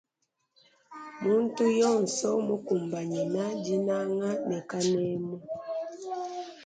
[1.23, 5.35] Muntu yonsu mmukumbanyina dinanga ne kanemu.